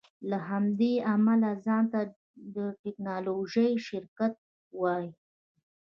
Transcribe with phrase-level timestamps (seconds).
[0.29, 2.01] له همدې امله ځان ته
[2.55, 4.33] د ټیکنالوژۍ شرکت
[4.79, 5.11] وایې